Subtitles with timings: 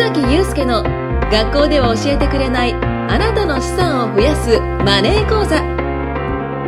[0.00, 0.82] 崎祐介の
[1.30, 5.60] 学校では教えてくれないあなたの資産を増やすマネー講座。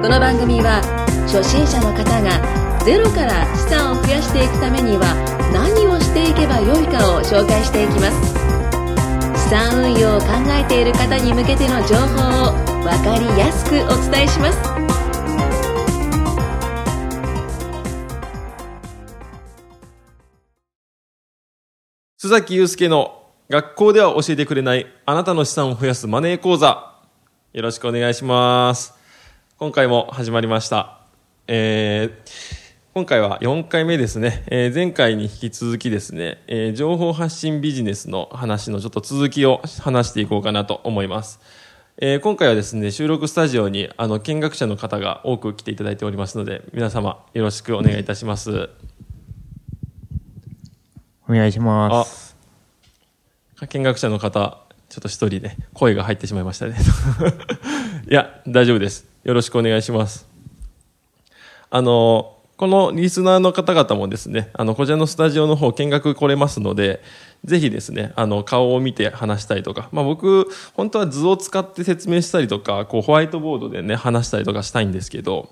[0.02, 0.84] この番組は
[1.24, 2.28] 初心者の方が
[2.84, 5.16] ゼロから資産を増やしていくためには
[5.48, 8.36] 何をしていけばよいかを紹介していきます。
[9.48, 12.52] 資産運用を考えている方に向けての情報を
[12.84, 14.58] 分かりやすくお伝えします。
[22.20, 23.21] 須崎祐介の
[23.52, 26.94] 学校では教えてくれないあなたの資産を増やすマネー講座。
[27.52, 28.94] よろしくお願いします。
[29.58, 31.02] 今回も始まりました、
[31.48, 41.38] えー今回は4回目ですね、えー前回に引き続きですね、えー情報発信ビジネスの話のちょっと続きを話していこうかなと思います。
[41.98, 48.70] えー今回はですね、収録スタジオにあの見学者の方が多く来ていただいておりますので、皆様よろしくお願いいたします。
[51.28, 52.31] お願いします。
[53.66, 54.58] 見学者の方、
[54.88, 56.76] ちょっと一人ね、声が入ってしまいましたね。
[58.10, 59.06] いや、大丈夫です。
[59.24, 60.28] よろしくお願いします。
[61.70, 67.02] あの、このリスナーの方々もですね、あの、こちらのスタジオの方見学来れますので、
[67.44, 75.48] ぜひですね、あの、顔を見て話したりとか、まあ僕、本当は図を使って説明したりとか、こう、ホワイトボードでね、話したりとかしたいんですけど、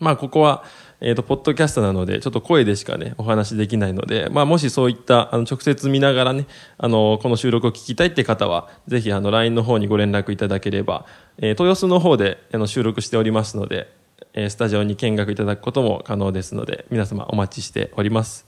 [0.00, 0.64] まあ、ここは、
[1.06, 6.46] えっ、と、ポッドキャストなので、ちょっと声でしかね、お話できないので、まあ、もしそういった、あの、直接見ながらね、
[6.78, 11.04] あの、この収録を聞きたいって方は、ぜひ、あの、LINE の方にご連絡いただければ、
[11.36, 13.92] えー豊洲の方で、あの、収録しておりますので、
[14.32, 18.46] えースタジオに見学いただくことも可能ですので、皆様お待ちしております。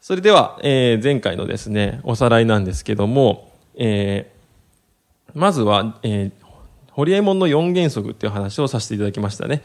[0.00, 6.32] それでは、えー前回のですね、おさらいなんですけども、えーまずは、えー、
[6.92, 9.62] ホリエモンの4原則っていう話をさせていただきましたね。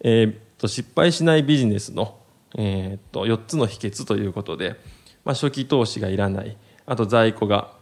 [0.00, 2.18] えーと、失敗しないビジネスの、
[2.56, 4.76] えーっと、4つの秘訣ということで、
[5.24, 6.56] まあ、初期投資がいらない。
[6.86, 7.72] あと、在庫が、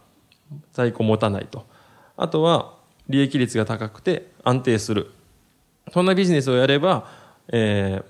[0.73, 1.65] 在庫持たないと。
[2.17, 2.75] あとは、
[3.07, 5.11] 利益率が高くて安定する。
[5.93, 7.07] そんなビジネスをやれば、
[7.49, 8.05] えー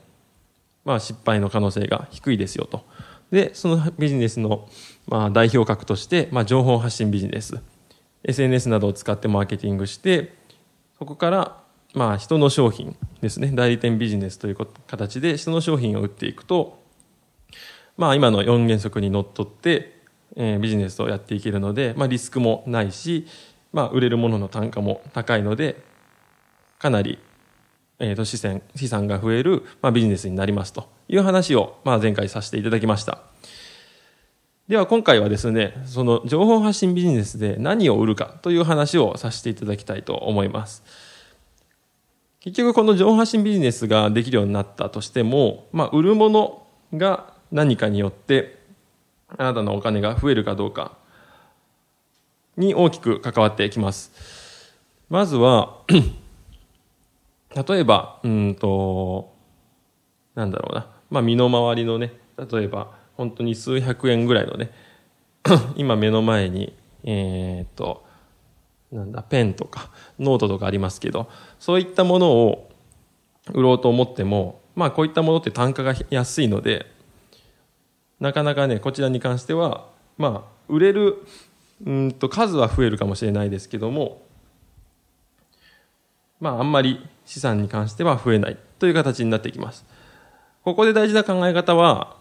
[0.86, 2.86] まあ、失敗の可能性が低いですよと。
[3.32, 4.70] で、そのビジネスの、
[5.08, 7.60] まあ、代表格として、まあ、情報発信ビジネス。
[8.24, 10.34] SNS などを使ってマーケティングして、
[10.98, 11.65] そこから、
[11.96, 13.52] まあ、人の商品ですね。
[13.54, 14.58] 代理店ビジネスという
[14.88, 16.84] 形で人の商品を売っていくと、
[17.98, 20.02] まあ、今の4原則にのっとって、
[20.36, 23.26] えービジネスをやっていけるので、まあ、リスクもないし、
[23.72, 25.82] まあ、売れるものの単価も高いので、
[26.80, 27.18] かなり、
[28.00, 33.22] えーと資産資産が増える、まあ、ビジネスになりますという話を、まあ、前回させていただきました。
[34.68, 40.84] では今回はですね、その情報発信ビジネスで何を売るかという話をさせていただきたいと思います。
[42.46, 48.60] 結局この情報発信ビジネスができるようになったとしても、まあ、売るものが何かによって
[49.28, 50.96] あなたのお金が増えるかどうか
[52.56, 54.12] に大きく関わってきます。
[55.10, 55.82] まずは、
[57.68, 59.34] 例えば、うんと、
[60.36, 64.72] なんだろうな、まあ、身の回りのね、例えば、本当に数百円ぐらいのね、
[65.76, 68.05] 今目の前に、えーっと、
[68.92, 71.30] なんだ、ペンとか、ノートとかありますけど、
[71.60, 72.70] そういったものを
[73.54, 76.86] 売ろうと思っても、まあ、こういったものって単価が安いので、
[78.20, 79.88] なかなかね、こちらに関しては、
[80.18, 81.26] まあ、売れる、
[81.86, 84.22] うんと、数は増えるかもしれないですけども、
[86.40, 89.86] まあ、あんまり資産に関しては増えないという形になってきます。
[90.64, 92.18] ここで大事な考え方は、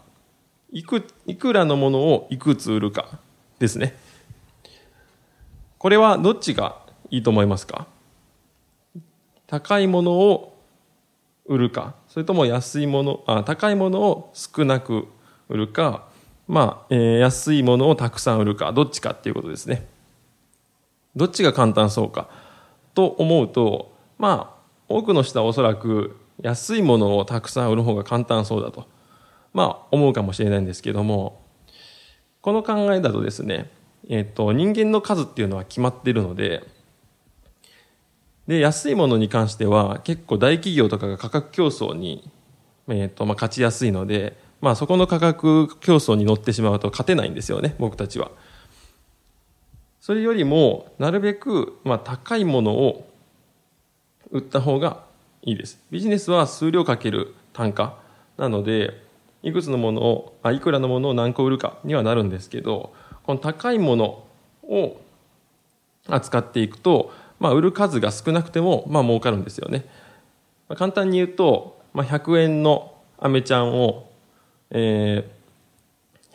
[0.71, 3.19] いく、いくらのものをいくつ売るか
[3.59, 3.95] ですね。
[5.85, 6.79] これはどっちが
[7.11, 7.85] いいと思いますか？
[9.45, 10.57] 高いものを
[11.45, 15.07] 売るか、それとも安いもの、あ高いものを少なく
[15.47, 16.07] 売るか、
[16.47, 19.85] まあ、えー安いものをたくさん売るか、どっちかっていうことですね。
[21.15, 22.29] どっちが簡単そうか。
[22.95, 28.87] と思うと、まあ、多くの人はおそらく安いものをたくさん売る方が簡単そうだと、
[29.53, 31.45] まあ、思うかもしれないんですけども、
[32.41, 33.69] この考えだとですね、
[34.09, 36.63] えっ、と、人間の数っていうのは決まってるので、
[38.47, 42.29] で、安いものに関しては結構大企業とかが価格競争に、
[42.87, 48.31] えっ、と、まあ、勝ちやすいので、まあ、そこの価格競争に乗ってしまうと勝てないんですよね、僕たちは。
[50.01, 53.09] それよりも、なるべく、まあ、高いものを
[54.29, 55.03] 売った方が
[55.41, 55.79] いいです。
[55.89, 57.97] ビジネスは数量かける単価
[58.37, 59.01] なので、
[59.41, 62.93] いくつのものを、あ、いくらのものを何個売るかにはなるんですけど、
[63.25, 64.23] この高いもの
[64.63, 65.01] を
[66.07, 69.85] 扱っていくと、まあ、売る数が少なくても、まあ、儲かるんですよね。
[70.67, 74.09] まあ簡単に言うと、まあ、100円のアメちゃんを、
[74.71, 75.35] えー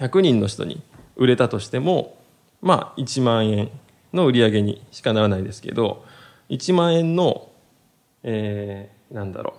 [0.00, 0.82] 100人の人に
[1.16, 2.16] 売れたとしても、
[2.62, 3.70] まあ1万円
[4.14, 6.04] の売り上げにしかならないですけど、
[6.48, 7.50] 1万円の、
[8.22, 9.54] えー、なんだろ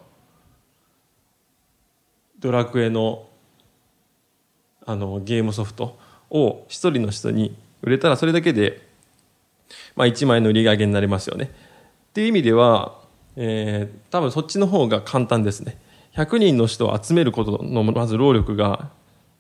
[2.37, 3.27] う、ドラクエの
[4.83, 5.99] あのゲームソフト
[6.31, 8.87] を一人の人に売れたらそれだけで、
[9.95, 11.45] まあ、1万円の売り上げになりますよね。
[11.45, 12.99] っていう意味では、
[13.35, 15.77] えー、多分そっちの方が簡単ですね。
[16.15, 18.89] 100人の人を集めることのまず労力が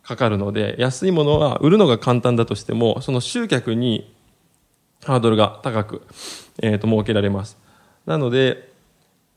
[0.03, 4.13] かかるので、安いものは売るのが簡単だとしても、その集客に
[5.03, 6.07] ハードルが高く、
[6.61, 7.57] えー、と設けられます。
[8.05, 8.71] なので、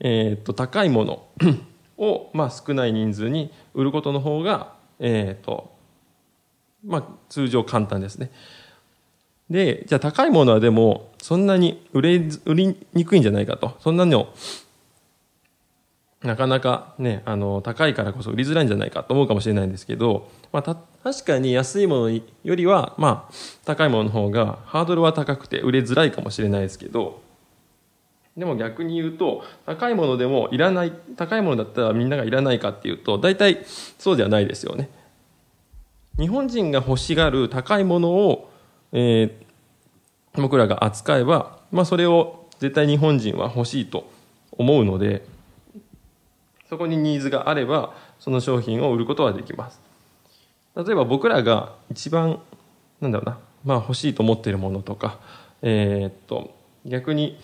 [0.00, 1.26] えー、と高いもの
[1.98, 5.73] を、まあ、少ない人数に売ることの方が、えーと
[6.84, 8.30] まあ、通常簡単ですね。
[9.50, 13.76] で、じゃあ高いものはでも、そんなに売れ、売りにくいんじゃないかと。
[13.80, 14.28] そんなの、
[16.22, 23.34] なかなかね、あの、高いからこそ売りづらいんじゃないかと思うかもしれないんですけど、まあ、た、確かに安いものよりは、まあ、
[23.66, 27.22] 高いものの方が、ハードルは高くて売れづらいかもしれないですけど、
[28.36, 33.64] でも逆に言うと、高いものでもいらない、高いものだったらみんながいらないかっていうと、大体
[33.98, 34.88] そうではないですよね。
[36.18, 38.50] 日本人が欲しがる高いものを、
[38.92, 44.08] えー、僕らが扱えば、まあそれを絶対日本人は欲しいと
[44.52, 45.26] 思うので、
[46.68, 49.80] そこにニーズがあれば、その商品を売ることはできます。
[50.76, 52.40] 例えば僕らが一番、
[53.00, 55.18] なんだろうな、まあ欲しいと思っているものとか、
[55.62, 57.40] えー、っと、逆に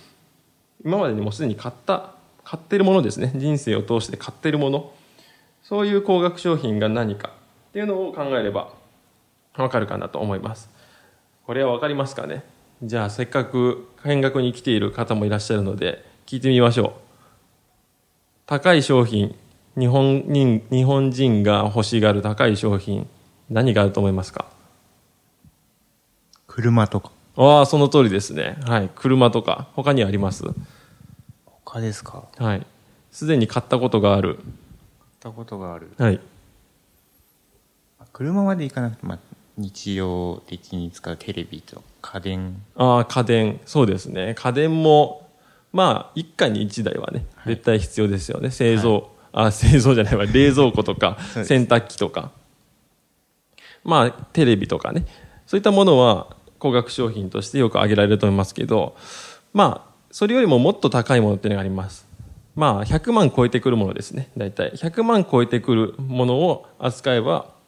[0.84, 2.14] 今までにもすでに買った、
[2.44, 3.32] 買ってるものですね。
[3.34, 4.92] 人生を通して買ってるもの。
[5.62, 7.30] そういう高額商品が何か
[7.70, 8.72] っていうのを考えれば
[9.56, 10.68] わかるかなと思います。
[11.46, 12.44] これはわかりますかね？
[12.82, 16.92] じゃあせっかく見学に来ている方もいらっしゃるので聞いてみましょう。
[18.46, 19.36] 高い商品、
[19.78, 23.08] 日本人日本人が欲しがる高い商品、
[23.48, 24.46] 何があると思いますか？
[26.46, 27.12] 車とか。
[27.36, 28.58] ああ、その通りですね。
[28.66, 28.90] はい。
[28.94, 30.44] 車とか、他にあります？
[31.64, 32.24] 他ですか？
[32.38, 32.66] はい。
[33.12, 34.34] すでに買ったことがある。
[34.34, 34.46] 買っ
[35.20, 35.92] たことがある。
[35.96, 36.20] はい。
[38.12, 39.18] 車まで行かなくて、まあ、
[39.56, 42.62] 日常的に使うテレビと家電。
[42.76, 43.60] ああ、家電。
[43.66, 44.34] そうですね。
[44.36, 45.28] 家電も、
[45.72, 48.50] まあ、一家に一台はね、はい絶対必要ですよね。
[48.50, 52.30] 製造、あ、製造じゃないわ、 冷蔵庫とか、洗濯機とか。
[53.84, 55.06] まあ、テレビとかね。
[55.46, 58.94] そういったものは高額商品としてよく挙げられると思いますけど、
[59.52, 62.06] まあ、それよりももっと高いものっていうのがあります。
[62.54, 64.30] まあ、100万超えてくるものですね。
[64.36, 64.72] 大体。
[64.72, 67.59] 100万超えてくるものを扱えば、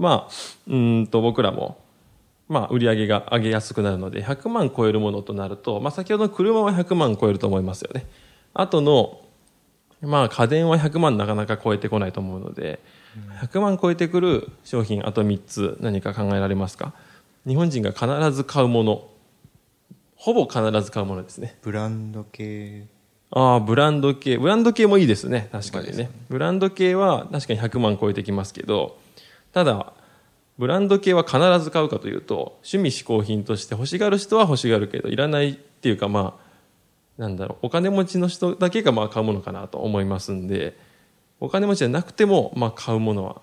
[0.00, 0.32] まあ、
[0.66, 1.78] うーんと僕らも、
[2.48, 8.06] まあ、売り上げが上げやすくなるので、100万超えるものとなると、まあ、先ほどの車は100万超えると思いますよね。
[8.54, 9.20] あとの、
[10.00, 12.80] まあ、家電は100万なかなか超えてこないと思うので、
[13.42, 16.94] 100万超えてくる商品、あと3つ何か考えられますか？
[17.46, 19.06] 日本人が必ず買うもの。
[20.16, 21.56] ほぼ必ず買うものですね。
[21.62, 22.86] ブランド系。
[23.30, 24.38] ああ、ブランド系。
[24.38, 25.48] ブランド系もいいですね。
[25.52, 26.10] 確かにねね。
[26.28, 28.98] ブランド系は確かに100万超えてきますけど、
[29.52, 29.92] ただ、
[30.58, 36.50] ブランド系は必ず買うかというと、趣味嗜好品として欲しがる人は欲しがるけど、いらないっていうかまあ、
[37.20, 40.78] なんだろう、お金持ちの人だけがまあ買うものかなと思いますんで、
[41.40, 43.40] お金持ちじゃなくてもまあ買うものは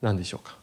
[0.00, 0.56] 何でしょうか？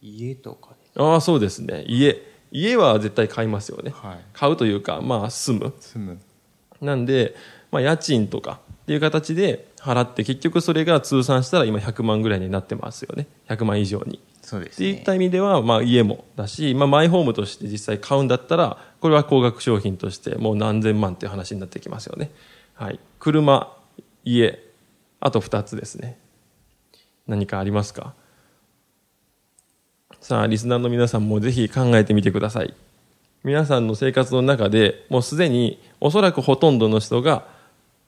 [0.00, 1.84] 家とかでああ、そうですね。
[1.86, 2.22] 家。
[2.50, 3.90] 家は絶対買いますよね。
[3.90, 4.18] はい。
[4.32, 5.74] 買うというか、まあ住む。
[5.78, 6.20] 住む。
[6.80, 7.34] なんで、
[7.70, 13.26] まあ、家賃とかっていう形で払って、結局それが通算したら今100万ぐらいになってますよね。
[13.48, 14.20] 100万以上に。
[14.42, 14.90] そうですね。
[14.90, 22.30] っていった意味では、まあ、家もだし、まあ、マイホームとして実際買うんだったら、これは高額商品としてもう何千万っていう話になってきますよね。
[22.74, 22.98] はい。
[23.18, 23.76] 車、
[24.24, 24.58] 家、
[25.20, 26.18] あと2つですね。
[27.28, 28.14] 何かありますか？
[30.20, 32.74] さあ、リスナーの皆さんもぜひ考えてみてください。
[33.44, 37.46] 皆さんの生活の中でもうすでにおそらくほとんどの人が、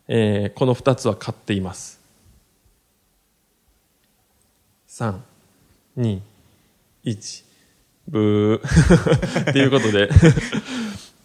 [0.08, 2.00] えーこの2つは買っています。
[4.88, 5.14] 3、
[5.98, 6.20] 2、
[7.04, 7.44] 1、
[8.08, 9.50] ブー。
[9.50, 10.10] っていうことで、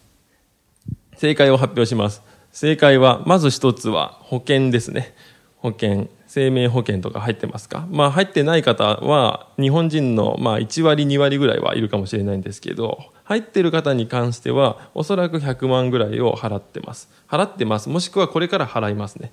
[1.18, 2.22] 正解を発表します。
[2.52, 5.14] 正解は、まず一つは保険ですね。
[5.58, 6.08] 保険。
[6.28, 7.86] 生命保険とか入ってますか？
[7.90, 17.08] まあ入ってない方は、日本人のまあ1割2割ぐらいはいるかもしれないんですけど、入ってる方に関しては、おそらく100万ぐらいを払ってます。
[17.28, 17.88] 払ってます。
[17.88, 19.32] もしくはこれから払いますね。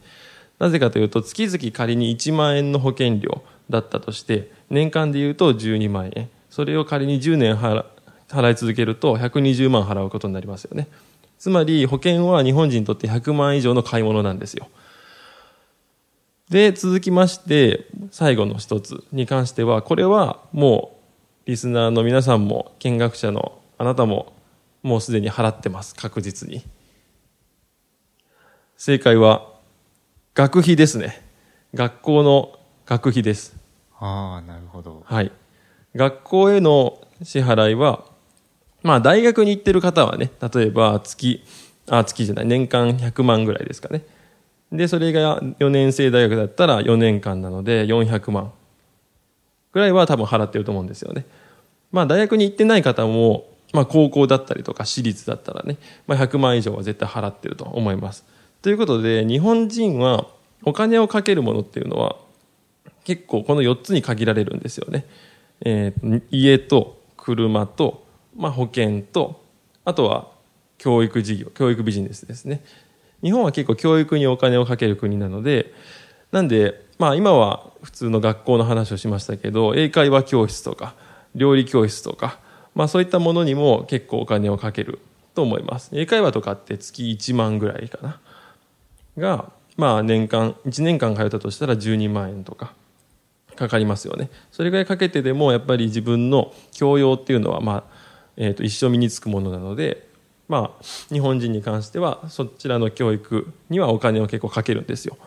[0.58, 6.30] なぜかというと、月々仮に1万円の保険料だったとして、年間で言うと12万円。
[6.50, 7.86] それを仮に10年払
[8.30, 10.88] 払い続けると120万払うことになりますよね。
[11.38, 14.68] つまり保険は日本人にとって100万以上の買い物なんですよ。
[16.50, 20.98] で、続きまして、最後の一つに関しては、これはも
[21.46, 24.34] うリスナーの皆さんも見学者のあなたも
[24.84, 26.64] もうすでに払ってます確実に。
[28.78, 29.54] 正解は
[30.34, 31.24] 学費ですね。
[31.74, 33.56] 学校の学費です。
[34.00, 35.04] ああ、なるほど。
[35.06, 35.32] はい。
[35.96, 38.06] 学校への支払いは
[38.84, 41.44] まあ大学に行ってる方はね例えば月
[41.90, 44.04] あ月じゃない年間100万ぐらいですかね
[44.72, 48.52] でそれが4年生大学だったら4年間なので400万
[49.72, 51.26] ぐらいは多分払ってると思うんですよね。
[51.92, 58.26] まあ大学に行ってない方も、まあ、高校だったりとか私立だったらね、まあ、100万以上は絶対払ってると思います。
[58.62, 60.28] ということで日本人は
[60.64, 62.16] お金をかけるものっていうのは
[63.04, 65.06] 結構この4つに限られるんですよね、
[65.62, 68.04] えー家と車と、
[68.36, 69.42] まあ、保険と
[69.84, 70.28] あとは
[70.78, 72.64] 教育事業教育ビジネスですね。
[73.24, 75.74] 日本は結構教育にお金をかける国なので
[76.32, 80.96] なんで、まあ、今は普通の学校の話をしましたけど英会話教室とか
[81.36, 82.40] 料理教室とか、
[82.74, 85.00] まあ、そういったものにも結構お金をかける
[85.36, 85.90] と思います。
[85.92, 88.20] 英会話とかって月1万ぐらいかな。
[89.18, 92.74] が、まあ、年間1年間通ったとしたら12万円とか
[93.56, 94.30] かかりますよね。
[94.52, 97.84] それぐらいかけてでもやっぱり自分の教養っていうのは、まあ
[98.38, 100.08] えー、と一生身につくものなので
[100.48, 105.18] まあ、日本人に関してはそちらの教育にはお金を結構かけるんですよ。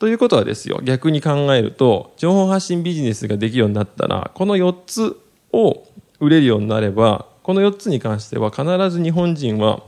[0.00, 5.20] ということはですよ逆に考えると情報発信ビジネスができるようになったらこの4つ
[5.52, 5.86] を
[6.20, 9.82] 売れるようになればこの4つに関しては必ず日本人は、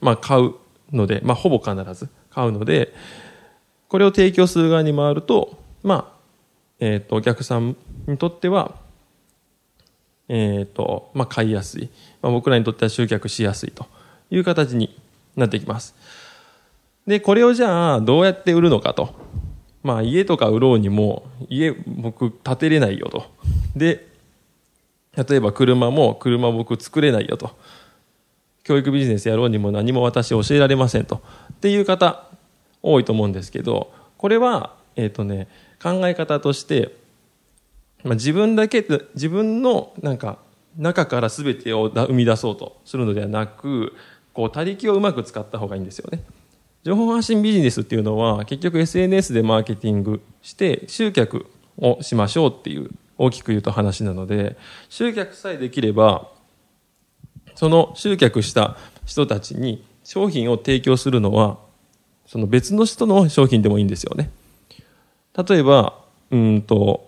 [0.00, 0.54] まあ、買う
[0.92, 2.94] ので、まあ、ほぼ必ず買うので
[3.88, 6.18] これを提供する側に回ると、まあ
[6.78, 8.76] えー、とお客さんにとっては
[10.28, 11.88] えーとまあ、買いやすい、
[12.20, 13.86] まあ、僕らにとっては集客しやすいと
[14.30, 14.98] いう形に
[15.36, 15.94] なってきます。
[17.06, 19.14] でこれをじゃあどうやって売るのかと、
[19.82, 23.24] まあ、家とか売ろうにも家僕建てれないよと。
[23.74, 24.06] で
[25.16, 27.56] 例えば車も車僕作れないよと。
[28.64, 31.22] 教育ビジネスやろうにも何も私教えられませんと。
[31.54, 32.26] っていう方
[32.82, 35.48] 多いと思うんですけどこれは、えーとね、
[35.82, 36.94] 考え方として
[38.04, 40.38] まあ、自分だけ自分のなんか
[40.76, 43.94] 中から全てを生み出そうとするのではなく
[44.32, 46.22] こう他力をうまく使った方がいいんですよね。
[46.84, 54.56] 情報発信ビジネスっていうのは結局 SNS でマーケティングして集客をしましょうっていう大きく言うと話なので
[54.88, 56.28] 集客さえできれば
[57.56, 61.58] その集客した人たちに商品を提供するのは
[62.26, 64.30] その別の人の商品でもいいんですよね。
[65.36, 65.98] 例えば
[66.30, 67.07] うんと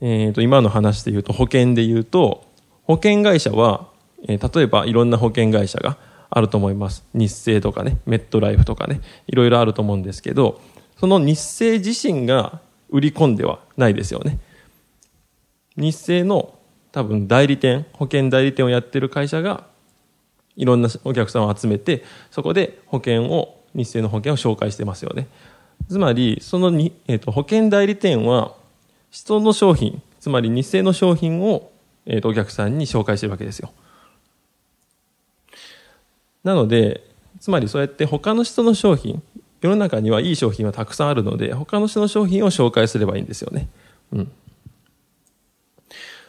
[0.00, 2.44] えー、と今の話で言うと保険で言うと
[2.84, 3.88] 保険会社は、
[4.28, 5.96] えー、例えばいろんな保険会社が
[6.28, 7.04] あると思います。
[7.14, 10.60] 日清とかねメットライフとかねいろいろあると思うんですけど
[10.98, 12.60] その日清自身が
[12.90, 14.38] 売り込んではないですよね。
[15.76, 16.54] 日清の
[16.92, 19.66] 多分代理店保険代理店をやってる会社が
[20.56, 25.28] いろんなお客さんを集めてそこで保険を日清の保険を紹介してますよね。
[25.88, 28.54] つまりそのに、えー、と保険代理店は
[29.10, 31.70] 人の商品つまり日清の商品を、
[32.04, 33.72] えー、とお客さんに紹介してるわけですよ。
[36.42, 37.02] なので
[37.40, 39.22] つまりそうやって他の人の商品
[39.60, 43.68] 世の中にはいい商品はたくさんあるので他の人の商品を紹介すればいいんですよね、
[44.12, 44.32] うん、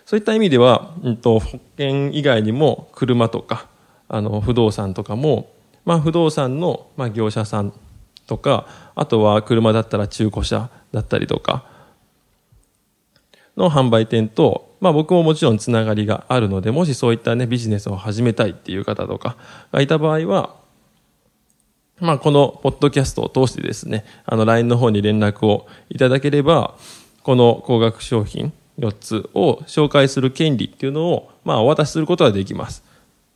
[0.06, 3.68] そういった意味では、うんと、保険以外にも車とか
[4.10, 5.52] あの不動産とかも、
[5.86, 7.74] まあ、不動産の、まあ、業者さん
[8.26, 11.66] とかあとは車だったら中古車だったりとか
[13.58, 19.36] の販売店と、まあ僕ももちろんつながりがあるので、もしそういったね、ビジネスを始めたいっていう方とか
[19.72, 20.56] がいた場合は、
[22.00, 26.76] まあこのポッドキャストを通してですね、あの LINE の方に連絡をいただければ、
[27.24, 32.84] この高額商品4つを紹介する権利っていうのを、まあお渡しすることができます。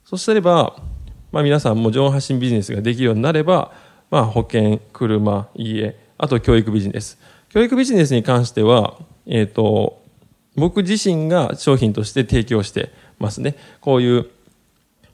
[0.06, 0.76] そしたれば、
[1.32, 3.72] まあ皆さんも情報発信ビジネスができるようになれば、
[4.12, 7.18] まあ保険、車、家、あと教育ビジネス。
[7.50, 10.01] 教育ビジネスに関しては、えっ、ー、と、
[10.56, 13.56] 僕自身が商品として提供してますね。
[13.80, 14.28] こういう、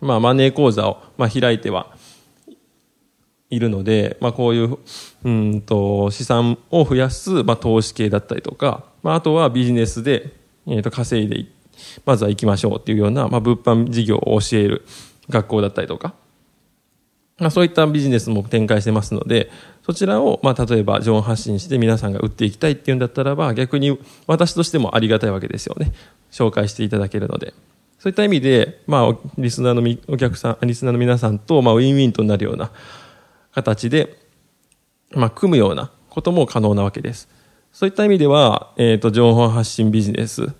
[0.02, 1.96] まあ、マネー講座を、まあ、開いては
[3.50, 4.78] いるので、まあ、こういう、
[5.24, 10.34] うんと、資産を増やす、まあ、投資系だったりとか、まあ、あとはビジネスで、
[10.68, 11.46] えっ、ー、と、稼いで
[12.06, 14.86] まずは行きましょうっていうような、まあ、物販事業を教える
[15.30, 16.14] 学校だったりとか、
[17.40, 19.52] まあ、そういったビジネスも展開してますので、
[19.84, 25.94] そちらを、まあ、例えば情報発信して皆さんが売っていきたいっていうんだったらば、逆に私としてもありがたいわけですよね。
[26.32, 27.54] 紹介していただけるので。
[28.00, 32.72] そういった意味で、まあ、リスナーのお客さん、リスナーの皆さんと、まあ、ウィンウィンとなるような
[33.54, 34.18] 形で、
[35.12, 37.30] まあ、組むようなことも可能なわけです。
[37.72, 40.52] そういった意味では、えっ、ー、と、情報発信ビジネス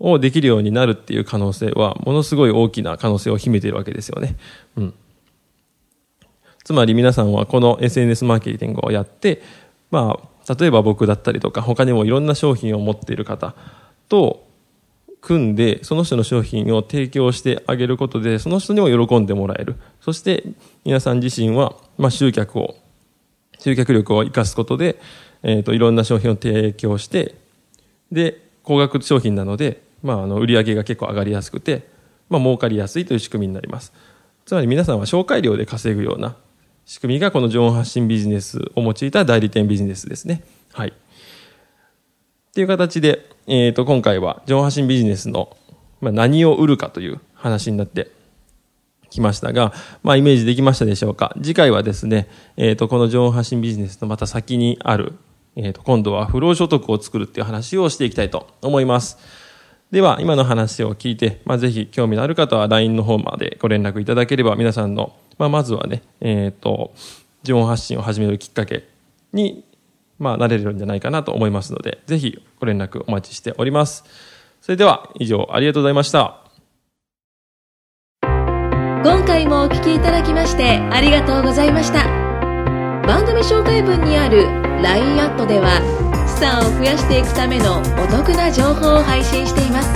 [0.00, 4.36] をできるようになるっていう可能性は、ものすごい大きな可能性を秘めているわけですよね。
[4.76, 4.94] うん。
[6.64, 9.42] つまり皆さんはこの SNS マーケティングをやって、
[9.90, 13.54] まあ、例えば僕だったりとか、他にもいろんな商品を持っている方
[14.08, 14.46] と
[15.20, 19.76] 組んで、その人の商品を提供してあげることで、その人にも喜んでもらえる。
[20.00, 20.42] そして
[20.84, 22.76] 皆さん自身は、まあ、集客を、
[23.58, 24.98] 集客力を生かすことで、
[25.42, 27.34] えっ、ー、と、いろんな商品を提供して、
[28.10, 31.86] で、高額商品なので、まあ、あの、売り上げが結構上がりやすくて、
[32.30, 33.92] まあ、儲かりやすいという仕組みになります。
[34.46, 36.36] つまり皆さんは紹介料で稼ぐような
[36.86, 40.42] 仕組みがこの情報発信ビジネスを用いた代理店ビジネスですね。
[40.72, 40.88] はい。
[40.90, 40.92] っ
[42.52, 45.56] ていう形で、えっ、ー、と、今回は情報発信ビジネスの、
[46.00, 48.10] まあ、何を売るかという話になって
[49.08, 49.72] きましたが、
[50.02, 51.34] まあ、イメージできましたでしょうか。
[51.36, 55.14] 次回はですね、えっ、ー、と、この情報発信ビジネスのまた先にある、
[55.56, 59.16] えっ、ー、と、今度は不労所得を作るっていう話をしていきたいと思います。
[59.90, 66.92] では、今の話を聞いて、まあ、ぜひ興味のある方は LINE の方までご連絡いただければ、皆さんのまあ、まずはね、えっ、ー、と、
[67.42, 68.88] 情報発信を始めるきっかけ
[69.32, 69.64] に、
[70.18, 74.04] まあ、なれるんじゃないかなと思いますので、ぜひご連絡お待ちしております。
[74.60, 76.40] それでは、以上、ありがとうございました。
[78.22, 82.04] 今回もお聞きいただきましてありがとうございました。
[83.06, 84.46] 番組紹介文にある
[84.82, 85.82] LINE アットでは、
[86.26, 89.90] 資産を増やしていくためのお得な情報を配信しています。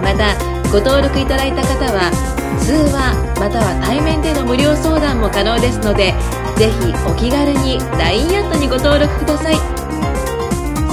[0.00, 0.38] また、
[0.70, 6.14] ご登録いただいた方は、通話または対面での無料相談も可能ですので
[6.56, 9.56] ぜひお気軽に LINE アットにご登録ください。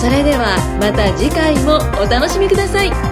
[0.01, 3.10] それではまた次回もお楽しみください。